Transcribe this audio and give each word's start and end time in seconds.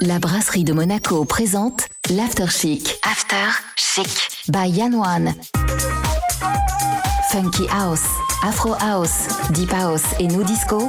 La 0.00 0.18
brasserie 0.18 0.64
de 0.64 0.74
Monaco 0.74 1.24
présente 1.24 1.88
l'After 2.10 2.48
Chic. 2.50 3.00
After 3.02 3.48
Chic. 3.76 4.28
By 4.48 4.68
Yan 4.68 4.92
Wan. 4.92 5.34
Funky 7.30 7.66
House, 7.70 8.04
Afro 8.42 8.74
House, 8.74 9.26
Deep 9.52 9.72
House 9.72 10.04
et 10.20 10.26
New 10.26 10.44
Disco 10.44 10.86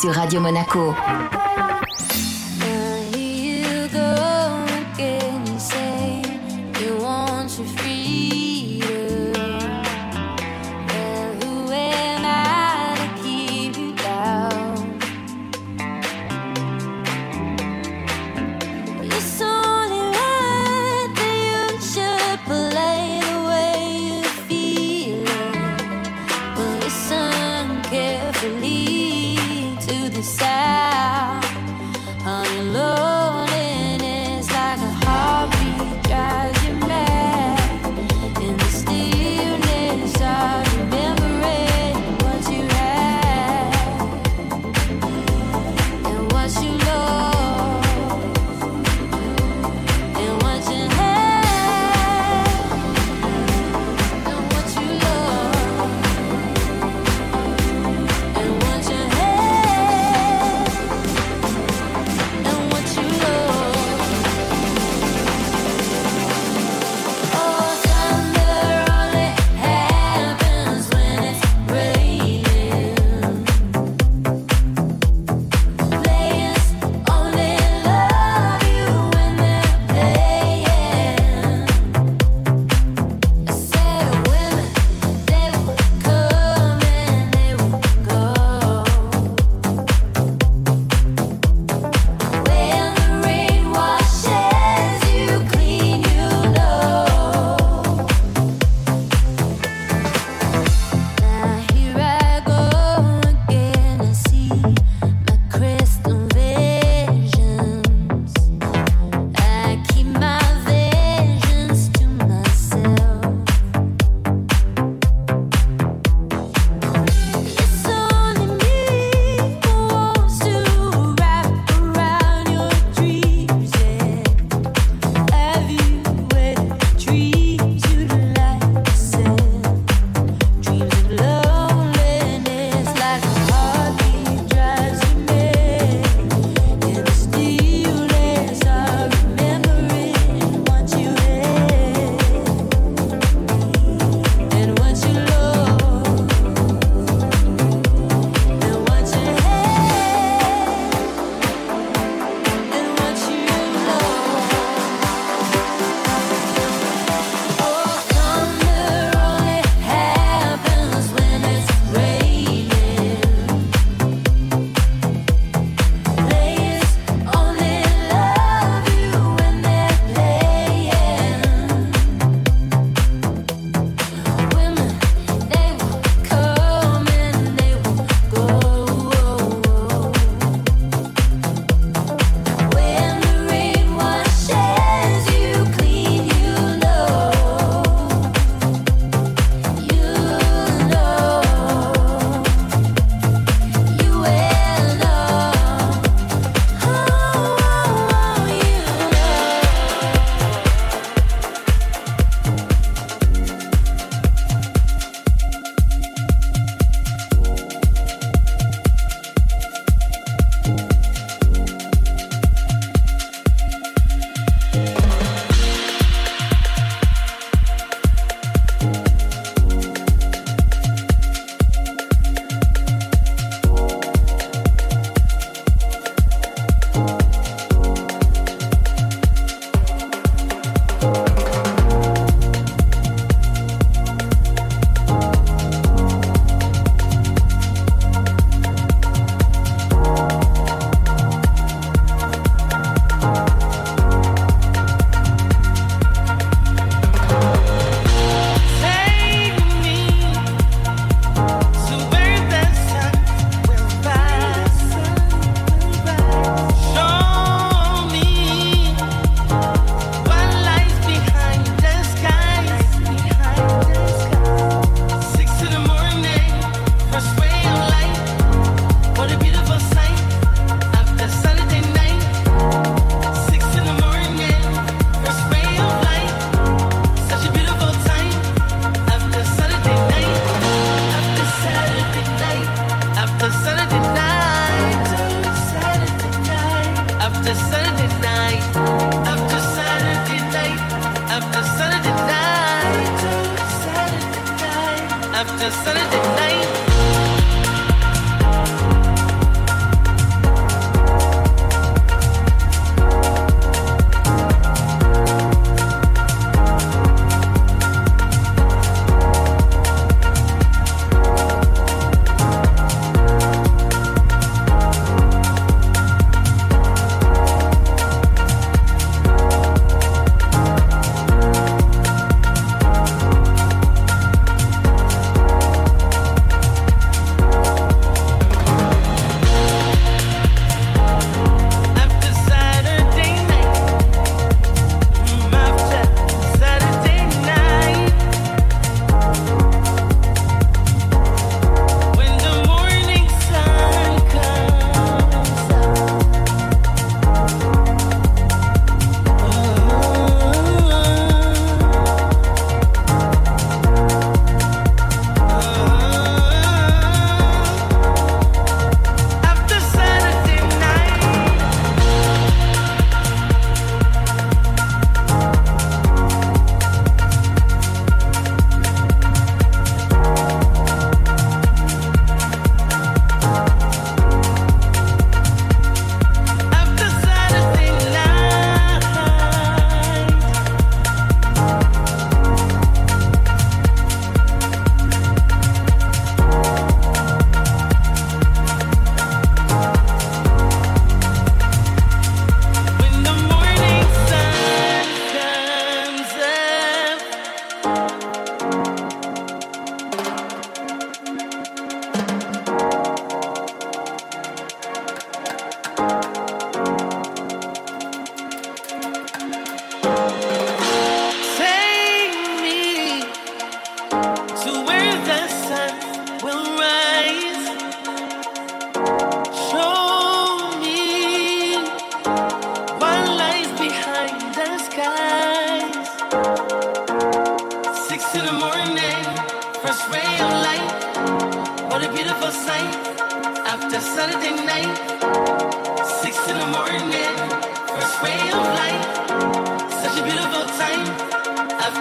sur 0.00 0.12
Radio 0.12 0.40
Monaco. 0.40 0.92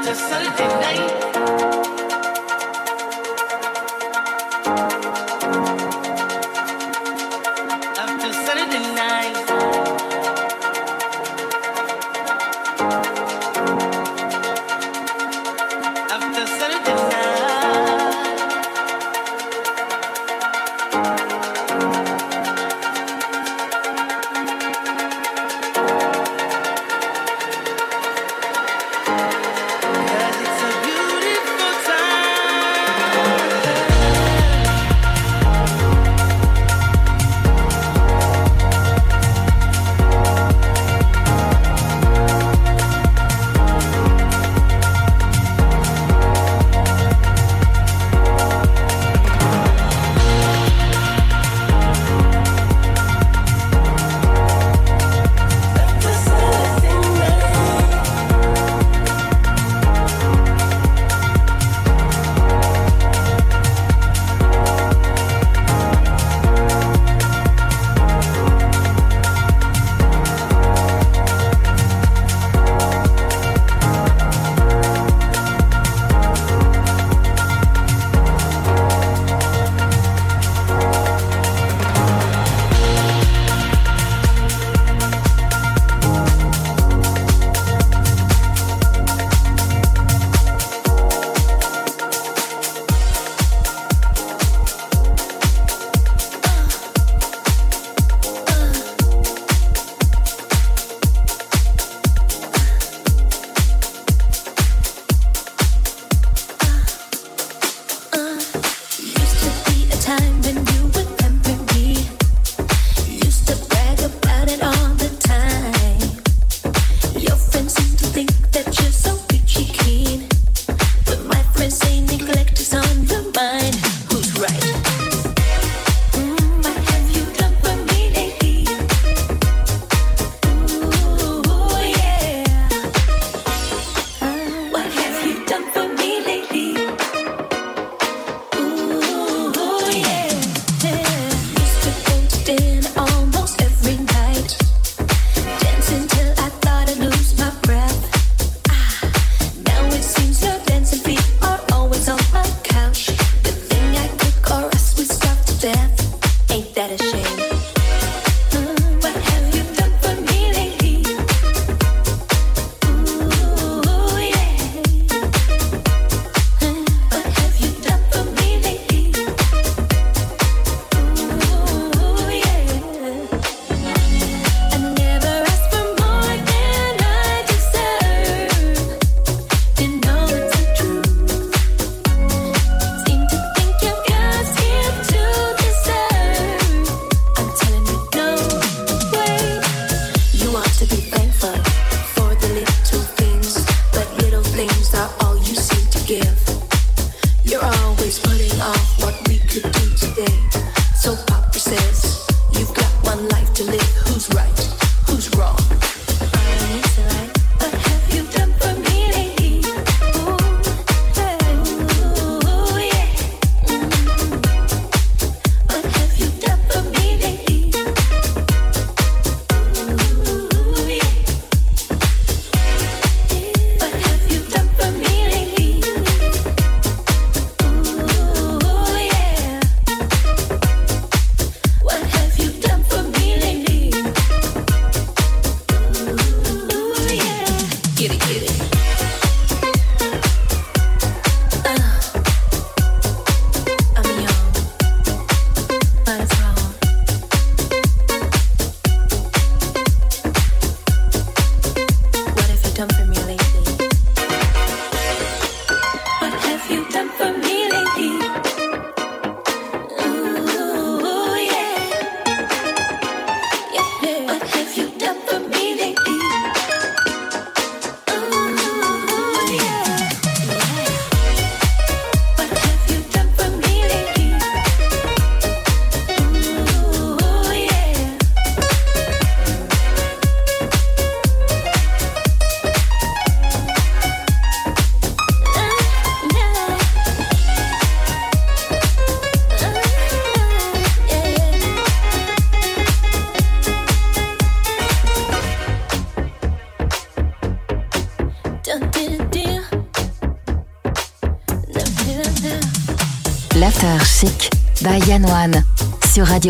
Just 0.05 0.29
Sunday 0.29 0.67
night. 0.67 1.84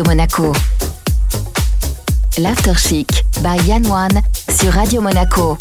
Monaco. 0.04 0.52
L'After 2.38 2.76
Chic 2.76 3.24
by 3.40 3.56
Yann 3.66 3.86
Wan 3.86 4.10
sur 4.48 4.72
Radio 4.72 5.00
Monaco. 5.00 5.56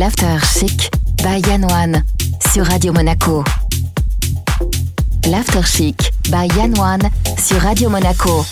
L'After 0.00 0.38
Chic 0.42 0.90
by 1.22 1.46
Yann 1.46 1.70
One 1.70 2.02
sur 2.50 2.64
Radio 2.64 2.90
Monaco. 2.90 3.44
Radio 7.60 7.90
Monaco. 7.90 8.46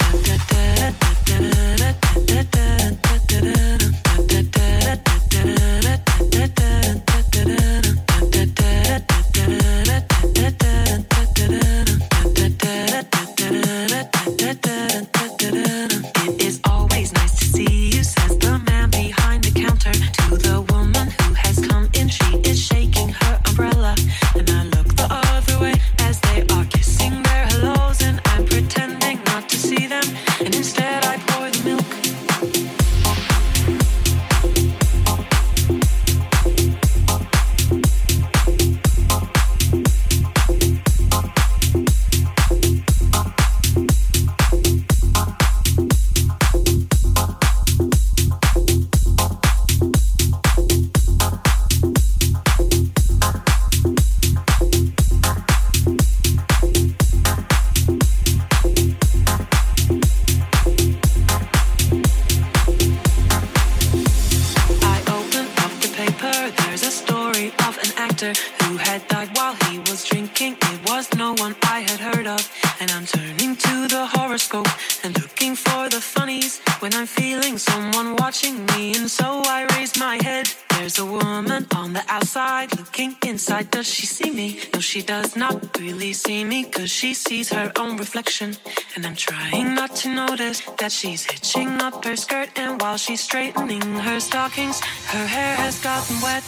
That 90.79 90.93
she's 90.93 91.25
hitching 91.25 91.81
up 91.81 92.05
her 92.05 92.17
skirt. 92.17 92.51
And 92.57 92.81
while 92.81 92.97
she's 92.97 93.21
straightening 93.21 93.83
her 93.83 94.21
stockings, 94.21 94.81
her 94.81 95.27
hair 95.27 95.57
has 95.57 95.81
gotten 95.81 96.21
wet. 96.21 96.45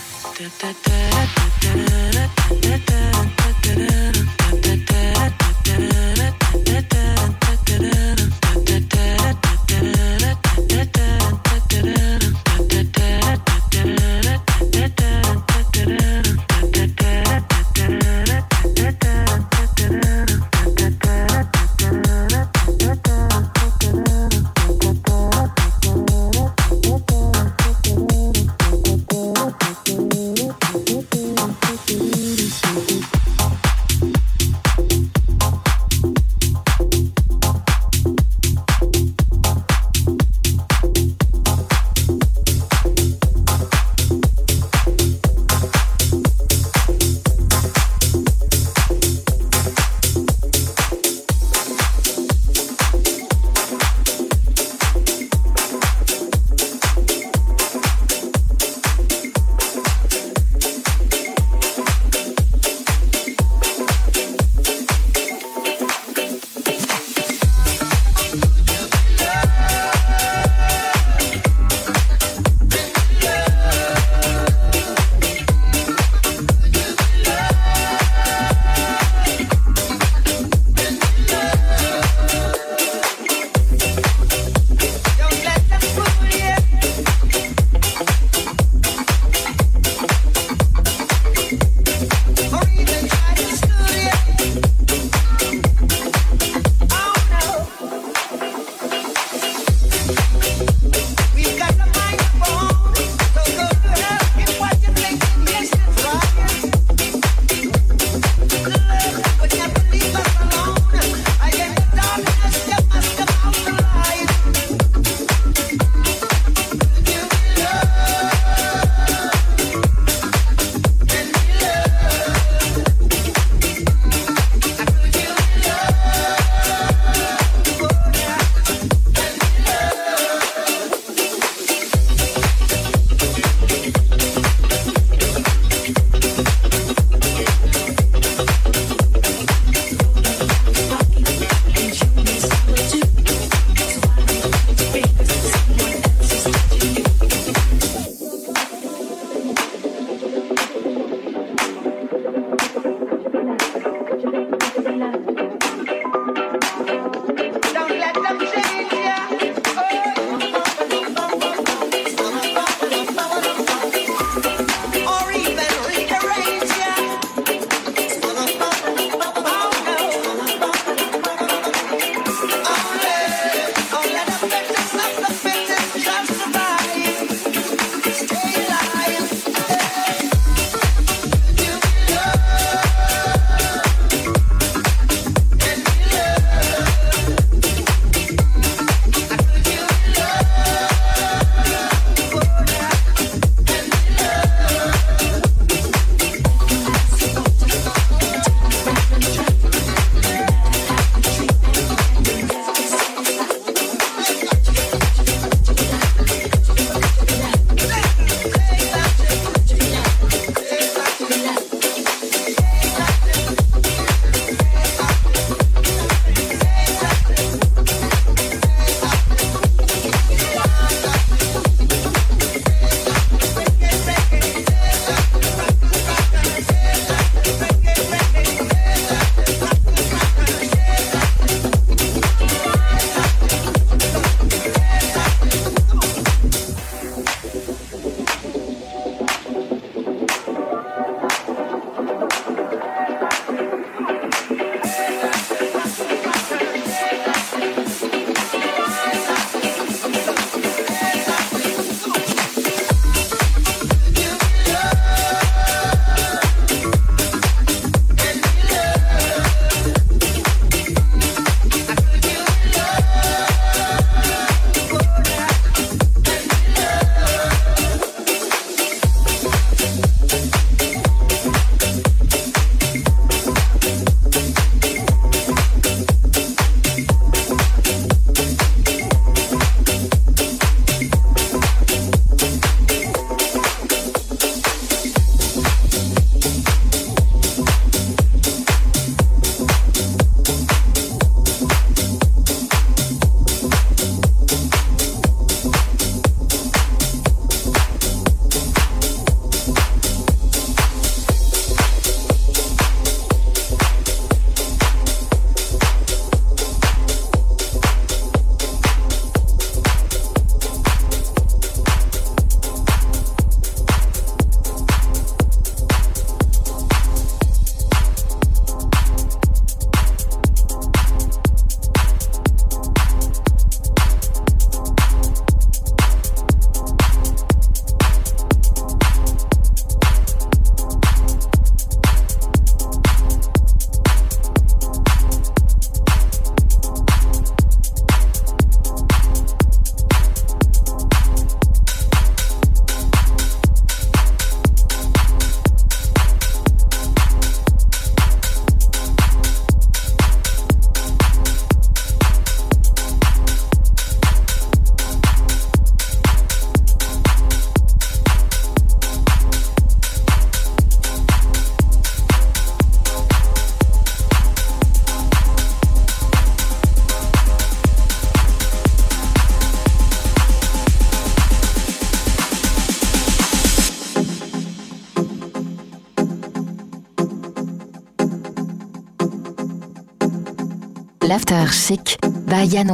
Chic 381.73 382.19
by 382.47 382.65
Yann 382.65 382.91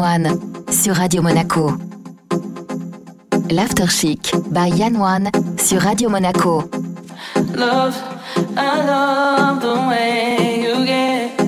sur 0.71 0.95
Radio 0.95 1.23
Monaco. 1.23 1.73
L'After 3.51 3.89
Chic 3.89 4.33
by 4.51 4.69
Yann 4.69 5.31
sur 5.59 5.81
Radio 5.81 6.09
Monaco. 6.11 6.69
Love, 7.55 7.97
I 8.57 8.87
love 8.87 9.61
the 9.61 9.75
way 9.89 10.63
you 10.63 10.85
get 10.85 11.39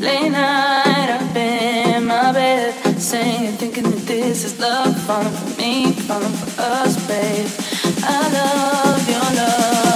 late 0.00 0.30
night 0.30 1.10
up 1.10 1.36
in 1.36 2.06
my 2.06 2.32
bed, 2.32 2.74
saying, 2.98 3.56
thinking 3.56 3.84
that 3.84 4.06
this 4.06 4.44
is 4.44 4.58
love, 4.60 4.96
falling 5.06 5.30
for 5.30 5.60
me, 5.60 5.92
falling 5.92 6.32
for 6.32 6.62
us, 6.62 6.96
babe. 7.06 7.48
I 8.04 8.28
love 8.32 9.08
your 9.08 9.30
love, 9.36 9.91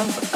us, 0.00 0.32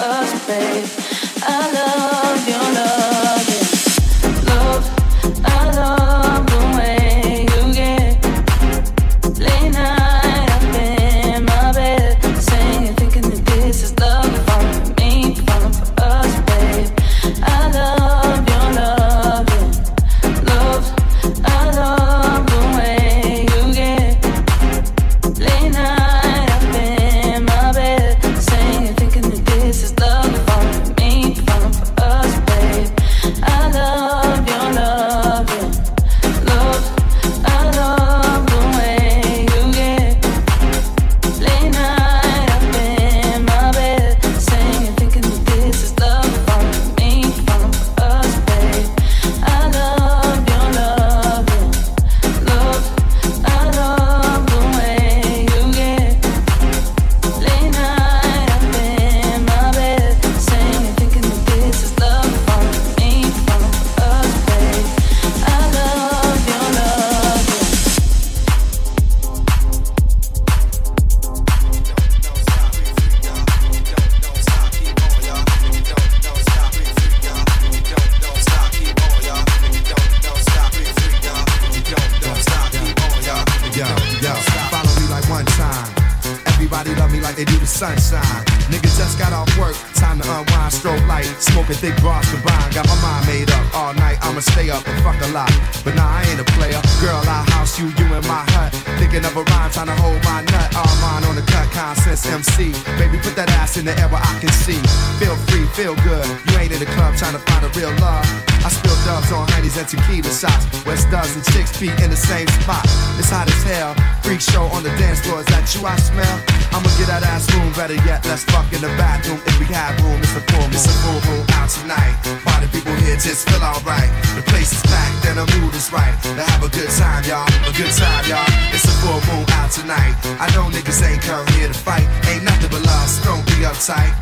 trying 107.24 107.40
to 107.40 107.44
find 107.48 107.64
a 107.64 107.72
real 107.72 107.92
love. 108.04 108.24
I 108.60 108.68
spill 108.68 108.96
dubs 109.08 109.32
on 109.32 109.48
honeys 109.56 109.76
and 109.80 109.88
tequila 109.88 110.28
shots. 110.28 110.68
West 110.84 111.08
does 111.08 111.32
and 111.32 111.44
chicks 111.52 111.72
feet 111.72 111.96
in 112.04 112.12
the 112.12 112.20
same 112.20 112.48
spot. 112.60 112.84
It's 113.16 113.32
hot 113.32 113.48
as 113.48 113.62
hell. 113.64 113.96
Freak 114.20 114.40
show 114.40 114.68
on 114.76 114.84
the 114.84 114.92
dance 115.00 115.24
floor. 115.24 115.40
Is 115.40 115.48
that 115.48 115.64
you 115.72 115.80
I 115.88 115.96
smell? 115.96 116.36
I'ma 116.76 116.88
get 117.00 117.08
that 117.08 117.24
ass 117.24 117.48
room. 117.56 117.72
Better 117.72 117.96
yet, 118.04 118.24
let's 118.28 118.44
fuck 118.44 118.68
in 118.76 118.80
the 118.84 118.92
bathroom 119.00 119.40
if 119.48 119.56
we 119.56 119.64
have 119.72 119.96
room. 120.04 120.20
It's 120.20 120.36
a 120.36 120.44
full 120.52 120.68
moon. 120.68 120.76
It's 120.76 120.84
a 120.84 120.96
full 121.00 121.20
moon 121.24 121.44
out 121.56 121.68
tonight. 121.72 122.14
Party 122.44 122.68
people 122.68 122.92
here 123.00 123.16
just 123.16 123.48
feel 123.48 123.64
alright. 123.64 124.10
The 124.36 124.44
place 124.52 124.72
is 124.76 124.84
packed 124.84 125.24
and 125.24 125.40
the 125.40 125.48
mood 125.56 125.72
is 125.72 125.88
right. 125.88 126.12
To 126.36 126.44
have 126.44 126.60
a 126.60 126.68
good 126.68 126.92
time, 126.92 127.24
y'all. 127.24 127.48
A 127.64 127.72
good 127.72 127.92
time, 127.96 128.24
y'all. 128.28 128.48
It's 128.68 128.84
a 128.84 128.94
full 129.00 129.20
moon 129.32 129.48
out 129.60 129.72
tonight. 129.72 130.12
I 130.40 130.48
know 130.52 130.68
niggas 130.68 131.00
ain't 131.00 131.24
come 131.24 131.46
here 131.56 131.72
to 131.72 131.76
fight. 131.76 132.04
Ain't 132.28 132.44
nothing 132.44 132.68
but 132.68 132.84
love, 132.84 133.08
so 133.08 133.32
don't 133.32 133.44
be 133.48 133.64
uptight. 133.64 134.12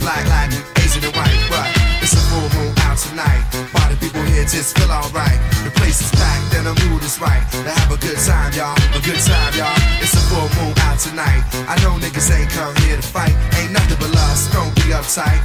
Black, 0.00 0.24
Latin, 0.28 0.60
Asian, 0.84 1.04
and 1.04 1.16
white, 1.16 1.40
but 1.48 1.81
full 2.32 2.48
moon 2.56 2.72
out 2.88 2.96
tonight. 2.96 3.44
Party 3.76 3.96
people 4.00 4.24
here 4.32 4.44
just 4.48 4.76
feel 4.76 4.90
alright. 4.90 5.38
The 5.64 5.72
place 5.76 6.00
is 6.00 6.10
packed 6.16 6.56
and 6.56 6.64
the 6.66 6.74
mood 6.88 7.04
is 7.04 7.20
right. 7.20 7.44
To 7.52 7.70
have 7.70 7.92
a 7.92 7.98
good 8.00 8.16
time, 8.24 8.52
y'all. 8.56 8.76
A 8.96 9.00
good 9.04 9.20
time, 9.20 9.52
y'all. 9.52 9.76
It's 10.00 10.16
a 10.16 10.22
full 10.32 10.48
moon 10.56 10.72
out 10.88 10.98
tonight. 10.98 11.44
I 11.68 11.76
know 11.84 12.00
niggas 12.00 12.32
ain't 12.32 12.50
come 12.50 12.74
here 12.84 12.96
to 12.96 13.04
fight. 13.04 13.36
Ain't 13.60 13.72
nothing 13.72 13.98
but 14.00 14.10
so 14.16 14.48
don't 14.56 14.74
be 14.76 14.96
uptight. 14.96 15.40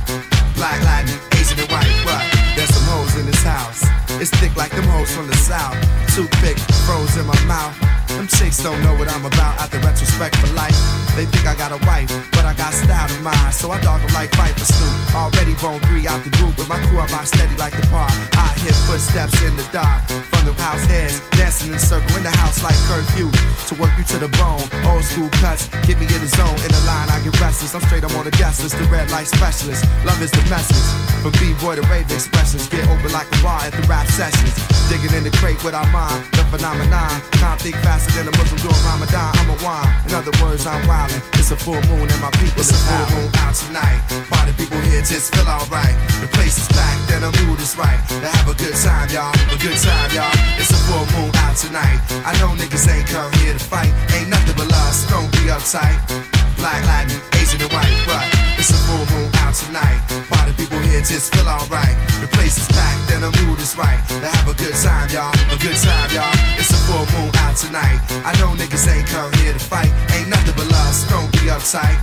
Black, 0.56 0.80
Latin, 0.88 1.13
Asian, 1.38 1.60
and 1.60 1.69
white, 1.69 1.91
but 2.08 2.23
there's 2.56 2.71
some 2.73 2.88
hoes 2.89 3.13
in 3.19 3.26
this 3.28 3.43
house. 3.43 3.84
It's 4.21 4.32
thick 4.39 4.56
like 4.56 4.71
them 4.71 4.88
hoes 4.88 5.12
from 5.12 5.28
the 5.28 5.38
south. 5.38 5.78
Toothpick 6.15 6.58
froze 6.88 7.15
in 7.17 7.28
my 7.28 7.39
mouth. 7.45 7.76
Them 8.08 8.28
chicks 8.28 8.63
don't 8.63 8.82
know 8.82 8.95
what 8.95 9.12
I'm 9.12 9.26
about 9.26 9.60
out 9.60 9.69
the 9.69 9.80
retrospect 9.80 10.36
for 10.38 10.50
life. 10.56 11.07
They 11.17 11.25
think 11.25 11.49
I 11.49 11.58
got 11.58 11.73
a 11.73 11.82
wife, 11.89 12.13
but 12.30 12.45
I 12.45 12.53
got 12.53 12.77
style 12.77 13.10
in 13.10 13.23
mind. 13.25 13.49
So 13.49 13.73
I 13.73 13.82
dog 13.82 14.06
them 14.06 14.13
like 14.13 14.30
Viper 14.38 14.62
Snoop. 14.62 15.17
Already 15.17 15.58
bone 15.58 15.82
three 15.89 16.06
out 16.06 16.21
the 16.21 16.30
group. 16.38 16.53
With 16.62 16.69
my 16.69 16.77
crew, 16.86 17.01
I 17.01 17.10
steady 17.25 17.58
like 17.58 17.73
the 17.73 17.82
park. 17.89 18.13
I 18.38 18.53
hear 18.62 18.69
footsteps 18.86 19.34
in 19.41 19.58
the 19.58 19.65
dark. 19.73 20.06
From 20.30 20.45
the 20.45 20.53
house 20.62 20.86
heads, 20.86 21.17
dancing 21.34 21.73
in 21.73 21.75
a 21.75 21.82
circle 21.82 22.13
in 22.13 22.21
the 22.21 22.30
house 22.30 22.62
like 22.62 22.77
curfew. 22.86 23.34
To 23.34 23.73
work 23.82 23.89
you 23.97 24.06
to 24.13 24.21
the 24.21 24.30
bone, 24.38 24.62
old 24.86 25.01
school 25.01 25.25
cuts, 25.41 25.73
get 25.89 25.97
me 25.97 26.06
in 26.06 26.21
the 26.21 26.30
zone. 26.30 26.53
In 26.62 26.69
the 26.69 26.84
line, 26.86 27.10
I 27.10 27.17
get 27.25 27.34
restless. 27.41 27.73
I'm 27.73 27.82
straight, 27.89 28.06
I'm 28.06 28.13
on 28.13 28.30
the 28.30 28.38
guest 28.38 28.62
list, 28.62 28.77
the 28.77 28.86
red 28.86 29.10
light 29.10 29.25
specialist. 29.25 29.89
Love 30.06 30.21
is 30.21 30.30
the 30.30 30.45
message. 30.53 30.86
From 31.25 31.34
B-boy 31.41 31.82
to 31.82 31.86
rave 31.89 32.06
expressions, 32.13 32.69
get 32.69 32.86
open 32.93 33.10
like 33.10 33.25
a 33.25 33.38
bar 33.41 33.65
at 33.65 33.73
the 33.73 33.82
rap 33.89 34.06
sessions. 34.06 34.53
Digging 34.86 35.17
in 35.17 35.25
the 35.25 35.34
crate 35.41 35.58
with 35.65 35.73
our 35.73 35.89
mind, 35.89 36.21
phenomenon. 36.50 37.12
Can't 37.40 37.60
think 37.60 37.76
faster 37.84 38.12
than 38.16 38.28
a 38.32 38.34
Muslim 38.38 38.60
doing 38.64 38.84
Ramadan. 38.88 39.32
I'm 39.40 39.50
a 39.52 39.58
wine. 39.64 39.92
In 40.08 40.14
other 40.16 40.34
words, 40.44 40.66
I'm 40.66 40.82
wildin'. 40.88 41.22
It's 41.39 41.52
a 41.52 41.58
full 41.58 41.82
moon 41.91 42.08
and 42.08 42.22
my 42.22 42.32
people 42.39 42.60
it's 42.60 42.72
is 42.72 42.76
a 42.76 42.88
full 42.88 43.08
moon 43.16 43.30
out 43.43 43.56
tonight. 43.56 44.00
Party 44.32 44.54
people 44.56 44.80
here 44.88 45.02
just 45.02 45.34
feel 45.36 45.48
alright. 45.48 45.95
The 46.24 46.30
place 46.32 46.58
is 46.58 46.68
packed 46.72 47.12
and 47.12 47.24
the 47.24 47.32
mood 47.43 47.60
is 47.60 47.76
right. 47.78 48.00
To 48.22 48.28
have 48.28 48.48
a 48.48 48.56
good 48.56 48.76
time, 48.76 49.10
y'all. 49.12 49.34
A 49.52 49.58
good 49.60 49.78
time, 49.78 50.10
y'all. 50.16 50.32
It's 50.60 50.72
a 50.72 50.80
full 50.88 51.06
moon 51.16 51.32
out 51.43 51.56
tonight. 51.56 52.00
I 52.24 52.32
know 52.39 52.56
niggas 52.56 52.88
ain't 52.88 53.08
come 53.08 53.32
here 53.43 53.54
to 53.54 53.64
fight. 53.64 53.91
Ain't 54.16 54.30
nothing 54.30 54.56
but 54.56 54.68
love, 54.72 54.93
so 54.93 55.10
don't 55.10 55.32
be 55.32 55.52
uptight. 55.52 56.37
Black, 56.58 56.84
Latin, 56.86 57.22
Asian, 57.39 57.62
and 57.62 57.72
white, 57.72 57.97
but 58.05 58.26
it's 58.58 58.70
a 58.72 58.80
full 58.89 59.05
moon 59.14 59.30
out 59.45 59.53
tonight. 59.53 60.01
Party 60.30 60.53
people 60.58 60.80
here 60.80 61.01
just 61.01 61.34
feel 61.34 61.47
alright. 61.47 61.95
The 62.20 62.28
place 62.34 62.58
is 62.58 62.68
packed 62.74 63.12
and 63.14 63.24
the 63.24 63.32
mood 63.45 63.60
is 63.60 63.78
right. 63.78 64.01
To 64.10 64.28
have 64.28 64.47
a 64.49 64.55
good 64.58 64.76
time, 64.76 65.10
y'all. 65.14 65.34
A 65.53 65.58
good 65.62 65.78
time, 65.78 66.10
y'all. 66.12 66.34
It's 66.58 66.72
a 66.74 66.80
full 66.89 67.05
moon 67.16 67.32
out 67.45 67.55
tonight. 67.55 68.01
I 68.26 68.34
know 68.39 68.58
niggas 68.58 68.86
ain't 68.89 69.08
come 69.08 69.32
here 69.39 69.53
to 69.53 69.60
fight. 69.60 69.91
Ain't 70.18 70.30
nothing 70.30 70.55
but 70.58 70.68
love, 70.70 70.93
so 70.93 71.10
don't 71.10 71.32
be 71.32 71.47
uptight. 71.53 71.97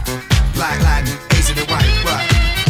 Black, 0.54 0.78
Latin, 0.82 1.12
Asian, 1.36 1.58
and 1.58 1.68
white, 1.68 1.94
but 2.06 2.63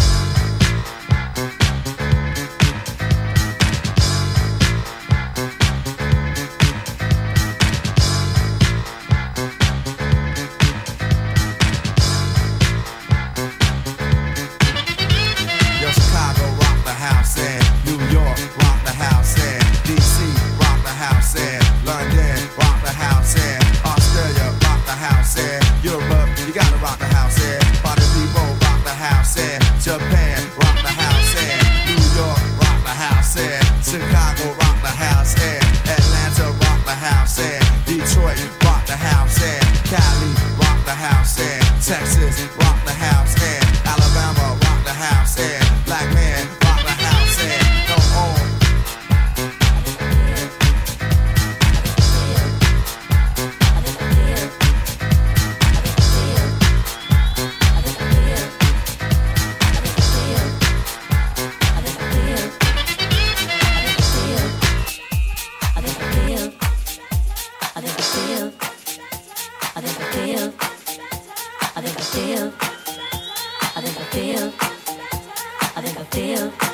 Some 76.15 76.74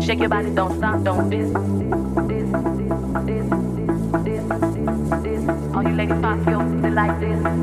Shake 0.00 0.20
your 0.20 0.28
body, 0.28 0.50
don't 0.50 0.76
stop, 0.78 1.02
don't 1.02 1.28
this. 1.28 1.54
All 5.74 5.82
you 5.82 5.94
ladies 5.94 6.20
pop 6.20 6.46
your 6.48 6.60
pussy 6.60 6.90
like 6.90 7.20
this. 7.20 7.57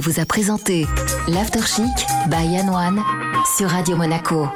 Vous 0.00 0.18
a 0.18 0.24
présenté 0.24 0.86
l'After 1.28 1.60
Chic 1.60 2.06
by 2.28 2.46
Yann 2.46 3.02
sur 3.56 3.68
Radio 3.68 3.96
Monaco. 3.96 4.48